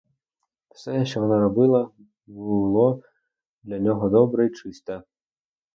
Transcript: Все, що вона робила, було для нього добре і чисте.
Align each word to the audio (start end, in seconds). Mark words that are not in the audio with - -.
Все, 0.73 1.05
що 1.05 1.21
вона 1.21 1.39
робила, 1.39 1.91
було 2.27 3.03
для 3.63 3.79
нього 3.79 4.09
добре 4.09 4.47
і 4.47 4.51
чисте. 4.51 5.03